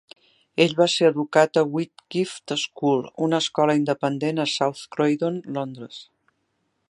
[0.63, 6.01] Ell va ser educat a Whitgift School, una escola independent a South Croydon, Londres.